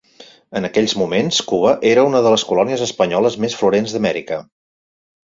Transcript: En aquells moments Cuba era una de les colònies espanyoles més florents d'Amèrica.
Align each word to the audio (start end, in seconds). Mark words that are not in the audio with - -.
En 0.59 0.67
aquells 0.67 0.93
moments 1.01 1.41
Cuba 1.51 1.73
era 1.89 2.05
una 2.11 2.21
de 2.29 2.31
les 2.37 2.45
colònies 2.53 2.85
espanyoles 2.87 3.37
més 3.45 3.59
florents 3.61 3.95
d'Amèrica. 3.97 4.41